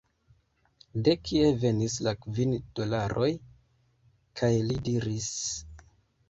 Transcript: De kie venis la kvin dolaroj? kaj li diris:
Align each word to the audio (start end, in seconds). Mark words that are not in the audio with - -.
De 1.07 1.13
kie 1.27 1.51
venis 1.63 1.97
la 2.07 2.13
kvin 2.21 2.55
dolaroj? 2.79 3.29
kaj 4.41 4.51
li 4.71 4.81
diris: 4.89 5.31